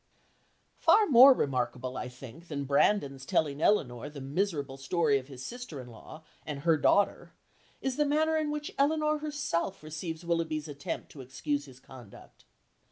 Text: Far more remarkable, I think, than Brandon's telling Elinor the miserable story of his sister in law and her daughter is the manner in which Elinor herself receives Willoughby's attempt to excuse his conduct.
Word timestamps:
Far 0.79 1.05
more 1.05 1.31
remarkable, 1.31 1.95
I 1.95 2.09
think, 2.09 2.47
than 2.47 2.63
Brandon's 2.65 3.23
telling 3.23 3.61
Elinor 3.61 4.09
the 4.09 4.19
miserable 4.19 4.75
story 4.77 5.19
of 5.19 5.27
his 5.27 5.45
sister 5.45 5.79
in 5.79 5.89
law 5.91 6.23
and 6.43 6.61
her 6.61 6.75
daughter 6.75 7.33
is 7.81 7.97
the 7.97 8.05
manner 8.05 8.35
in 8.35 8.49
which 8.49 8.73
Elinor 8.79 9.19
herself 9.19 9.83
receives 9.83 10.25
Willoughby's 10.25 10.67
attempt 10.67 11.11
to 11.11 11.21
excuse 11.21 11.65
his 11.65 11.79
conduct. 11.79 12.45